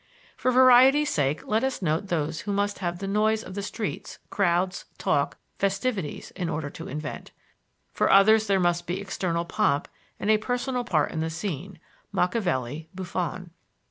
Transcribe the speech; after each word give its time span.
For 0.35 0.49
variety's 0.49 1.11
sake, 1.11 1.45
let 1.47 1.63
us 1.63 1.79
note 1.79 2.07
those 2.07 2.39
who 2.41 2.51
must 2.51 2.79
have 2.79 2.97
the 2.97 3.07
noise 3.07 3.43
of 3.43 3.53
the 3.53 3.61
streets, 3.61 4.17
crowds, 4.31 4.85
talk, 4.97 5.37
festivities, 5.59 6.31
in 6.31 6.49
order 6.49 6.71
to 6.71 6.87
invent. 6.87 7.29
For 7.93 8.09
others 8.09 8.47
there 8.47 8.59
must 8.59 8.87
be 8.87 8.99
external 8.99 9.45
pomp 9.45 9.87
and 10.19 10.31
a 10.31 10.39
personal 10.39 10.83
part 10.83 11.11
in 11.11 11.19
the 11.19 11.29
scene 11.29 11.79
(Machiavelli, 12.11 12.89
Buffon). 12.95 13.51